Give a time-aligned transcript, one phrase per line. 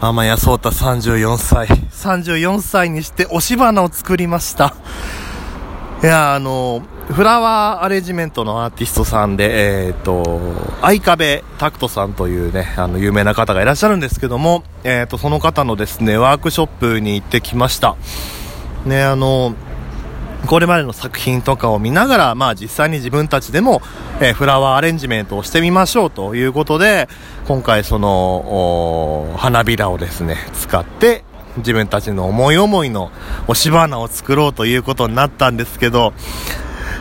[0.00, 1.66] 天谷聡太34歳。
[1.66, 4.74] 34歳にして押し花を作りました。
[6.02, 10.40] いや、あの、フラワーアレンジメントのアーティストさんで、えっ、と、
[10.80, 17.96] 相壁拓人さんというね、あの、有名な方がいらっしゃるんですけども、えっ、と、その方のですね、ワークショップに行ってきました。
[18.86, 19.54] ね、あの、
[20.46, 23.82] これまでの作品とかを見ながら、まあ実際に自分たちでも、
[24.20, 27.08] えーフラワーアレンジメントをしてみましょうということで、
[27.46, 31.24] 今回その、花びらをですね、使って、
[31.58, 33.10] 自分たちの思い思いの
[33.48, 36.12] 押し花を作ろうということになったんですけど、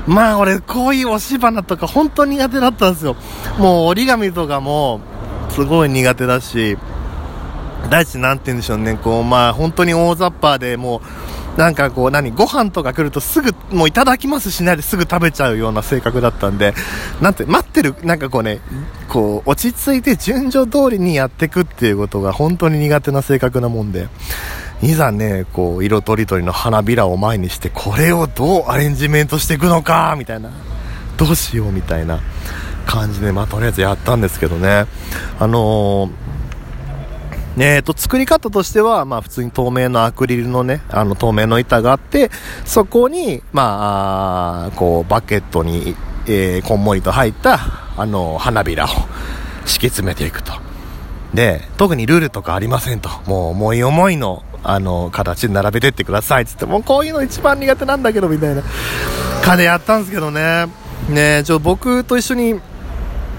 [0.08, 3.16] まあ俺こういう押し花とか本当苦手だったんですよ。
[3.58, 5.02] もう折り紙とかも
[5.50, 6.78] すごい苦手だし、
[7.90, 11.02] 第一なんて言うんでしょうね、こうまあ本当に大雑把でもう、
[11.58, 16.74] なんかこう何、ご飯とか来るとすぐ、もういただきますしないですぐ食べちゃうような性格だったんで、
[17.22, 18.60] なんて、待ってる、なんかこうね、
[19.10, 24.08] こう、落ち着いて順序通りにやっていくっていうことが本当に苦手な性格なもんで、
[24.82, 30.52] いざね、こう、色とりどりの花びらを前にして、これをどうアレンジメントしていくのか、みたいな、
[31.18, 32.20] どうしようみたいな
[32.86, 34.86] 感じで、まあとりあえずやったんですけどね、
[35.40, 36.29] あのー
[37.60, 42.32] ねえーと、作り方としては、まあ普通に透明のアクリルのね、あの透明の板があって、
[42.64, 45.94] そこに、まあ、こう、バケットに、
[46.26, 47.60] えーこんもりと入った、
[47.98, 48.88] あの、花びらを
[49.66, 50.54] 敷き詰めていくと。
[51.34, 53.10] で、特にルールとかありませんと。
[53.26, 58.62] もう思い思いの、あの、形に並べてってくださいっつって、もうこういうの一番苦手なんだけど、みたいな
[59.44, 60.68] 感じでやったんですけどね。
[61.10, 62.62] ね、ちょ、僕と一緒に、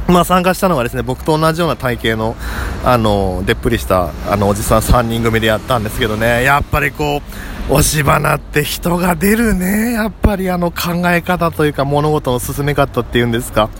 [0.09, 2.37] まあ参加したのがですね、僕と同じような体型の、
[2.85, 9.93] あの、でっぷりした、あの、おじさん3人組でやったんですけどね、やっぱりこう、押し花って人が出るね。
[9.93, 13.61] やっぱりあの考え方というか物事の進め方っていうんですか。
[13.61, 13.71] やっ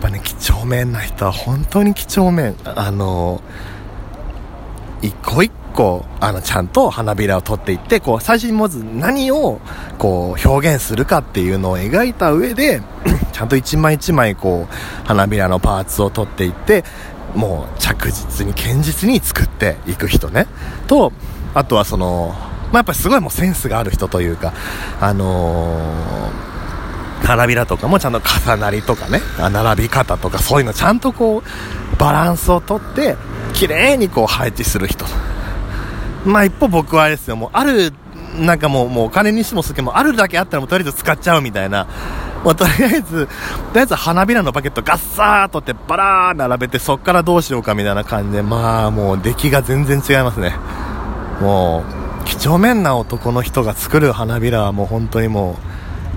[0.00, 2.54] ぱね、几帳面な人は本当に几帳面。
[2.64, 3.42] あの、
[5.00, 9.60] 一個一個、あの、ちゃんと花びらを取っていって、こう、最初にまず何を、
[9.98, 12.82] こう、表現するかっていうのを描いた上で、
[13.32, 16.84] ちゃんと一枚一枚、こう、花びらのパーツを取っていって、
[17.34, 20.46] もう着実に堅実に作っていく人ね。
[20.86, 21.12] と、
[21.54, 22.34] あとはその、
[22.66, 24.52] まあ、やっぱりすごいもうセンスがある人というか、
[25.00, 26.52] あのー
[27.22, 33.16] 花びらとかもちゃんと重なりとかね、並び方とかそういうのちゃんとこう、バランスをとって、
[33.54, 35.04] 綺麗にこう配置する人。
[36.24, 37.92] まあ一方僕はあれですよ、もうある、
[38.38, 41.86] なんかもう、もうお金にしてもすけもあるだけあったらもうとりあえず使っちゃうみたいな。
[42.44, 43.32] もうとりあえず、と
[43.74, 50.56] りあえず花びらのバケットガッサーとってバラー並べてそっからどうしようかみたいな感じで、まあもう出来が全然違いますね。
[51.40, 51.84] も
[52.22, 55.58] う、几帳面な男の人が作る花びらはもう本当にも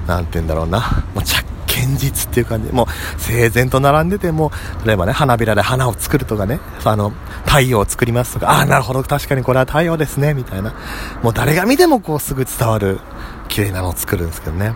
[0.06, 1.04] う、なんて言うんだろうな。
[1.14, 1.44] もう着
[1.76, 2.72] 堅実っていう感じ。
[2.72, 4.52] もう整然と並んでても、
[4.86, 7.12] 例えばね、花びらで花を作るとかね、あの、
[7.46, 10.74] 太陽を作りますとか、ああ、なるほど、確かにこれは太陽ですね、みたいな。
[11.22, 13.00] もう誰が見てもこうすぐ伝わる、
[13.50, 14.74] 綺麗なのを作るんですけどね。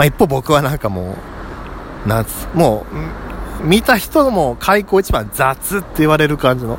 [0.00, 1.14] まあ一方僕はなんかも
[2.06, 2.86] う、なんつ、も
[3.62, 6.78] う、見た人も開口一番雑って言われる感じの。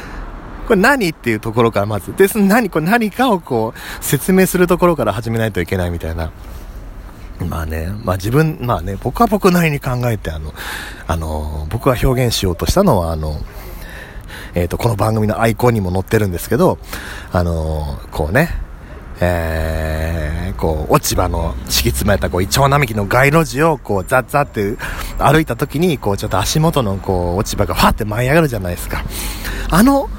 [0.66, 2.16] これ何っていうところからまず。
[2.16, 6.30] で、その何、これ何かをこう、説明するところから始めないといけないみたいな。
[7.46, 10.54] まあね、まあ自分、まあね、僕は僕なりに考えて、あの、
[11.06, 13.38] あの、僕が表現しようとしたのは、あの、
[14.54, 16.78] えっ、と、この番組のアイコンにも載ってるんですけど、
[17.32, 18.48] あの、こうね、
[19.20, 24.76] えー、こう、落ち葉の敷き詰めた、こう、イチョウ並木の街路樹を、こう、ザッザッって
[25.18, 29.02] 歩いた時に、こう、ちょっと足元の、こう、落ち葉がファって舞い上がるじゃないですか。
[29.70, 30.10] あの、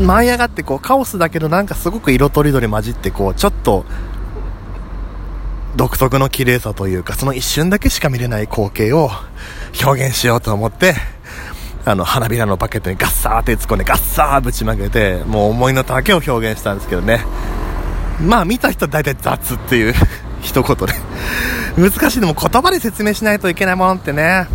[0.00, 3.84] 舞い上がって、こう、カオスだけど、なんかすごく色とりどり混じって、こう、ちょっと、
[5.76, 9.10] 独特の綺麗さというか、その一瞬だけしか見れない光景を
[9.82, 10.94] 表現しようと思って、
[11.84, 17.24] あの、花びらのバケットにガッサーって突っ込んでガッサーぶちまけて、もう思いの丈を表現したんですけどね。
[18.20, 19.94] まあ見た人は大体雑っていう
[20.40, 20.94] 一言で。
[21.76, 24.46] 難しいでも言葉で説明しないといけないものってね。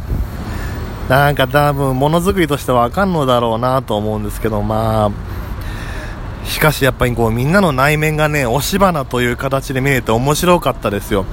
[1.10, 11.26] なんか多分ものづくりとしてはあかんのだろうなと思うんですけど、まあ、しかしやっぱりこうみんなの内面がね、押し花という形で見れて面白かったですよ。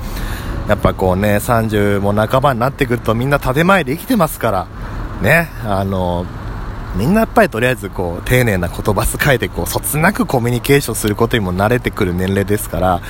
[0.69, 4.67] やっぱこうね、30も半ばになってくるとみんな建前で生きてますから、
[5.20, 6.25] ね、あの、
[6.96, 13.00] みんなやっぱりとりあえずこう丁寧な言葉遣いでこうそつなくコミュニケーションすることにも慣れてくる年齢ですから、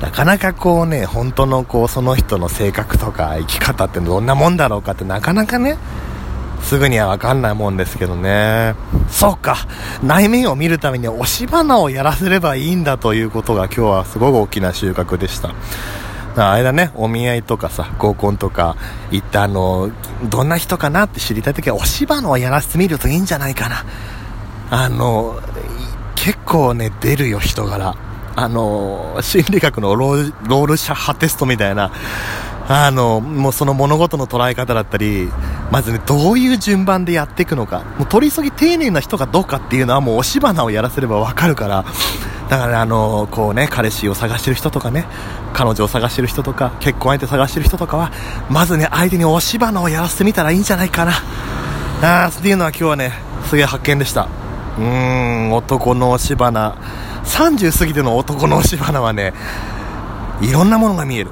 [0.00, 5.76] なかなかこうね、本当のこうその人の性格とか生き方ってどんなもんだろうかってなかなかね、
[6.62, 8.74] すぐにはわかんないもんですけどね。
[9.08, 9.56] そうか。
[10.02, 15.54] 内面を見るために押し花をやらせればいいんだということが今日はすごく大きな収穫でした。
[16.36, 18.76] あれだね、お見合いとかさ、合コンとか
[19.10, 19.90] 行ったあの、
[20.24, 23.84] どんな人かなって知りたいときは押し花をやらせてみるといいんじゃないかな。
[24.70, 25.40] あの、
[26.14, 27.96] 結構ね、出るよ、人柄。
[28.34, 31.90] あの、心理学のローロールシャッハテストみたいな、
[32.68, 35.30] あの、もうその物事の捉え方だったり、
[35.70, 37.82] まずね、どういう順番でやっていくのか。
[37.96, 41.84] もう取り急ぎ丁寧な人かどうかっていうのはもう押し花をやらせればわかるから、
[42.48, 45.06] だから、あの、こうね、彼氏を探してる人とかね、
[45.52, 48.12] 彼女を探してる人とか、結婚相手探してる人とかは、
[48.48, 51.12] まずね、相手に押し花をやらせてみたらいいんじゃないかな。
[52.02, 53.12] あーっていうのは今日はね、
[53.48, 54.28] すげえ発見でした。
[54.78, 56.76] うーん、男の押し花。
[57.24, 59.32] 30過ぎての男の押し花はね、
[60.40, 61.30] いろんなものが見える。